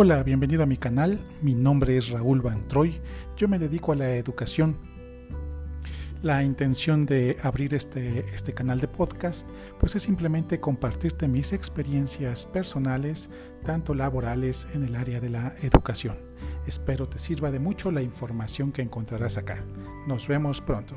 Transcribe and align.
Hola, 0.00 0.22
bienvenido 0.22 0.62
a 0.62 0.66
mi 0.66 0.76
canal. 0.76 1.18
Mi 1.42 1.56
nombre 1.56 1.96
es 1.96 2.10
Raúl 2.10 2.40
Van 2.40 2.68
Troy. 2.68 3.00
Yo 3.36 3.48
me 3.48 3.58
dedico 3.58 3.90
a 3.90 3.96
la 3.96 4.14
educación. 4.14 4.78
La 6.22 6.44
intención 6.44 7.04
de 7.04 7.36
abrir 7.42 7.74
este, 7.74 8.20
este 8.32 8.54
canal 8.54 8.78
de 8.78 8.86
podcast 8.86 9.48
pues 9.80 9.96
es 9.96 10.04
simplemente 10.04 10.60
compartirte 10.60 11.26
mis 11.26 11.52
experiencias 11.52 12.46
personales, 12.46 13.28
tanto 13.64 13.92
laborales 13.92 14.68
en 14.72 14.84
el 14.84 14.94
área 14.94 15.18
de 15.20 15.30
la 15.30 15.56
educación. 15.62 16.14
Espero 16.68 17.08
te 17.08 17.18
sirva 17.18 17.50
de 17.50 17.58
mucho 17.58 17.90
la 17.90 18.00
información 18.00 18.70
que 18.70 18.82
encontrarás 18.82 19.36
acá. 19.36 19.64
Nos 20.06 20.28
vemos 20.28 20.60
pronto. 20.60 20.94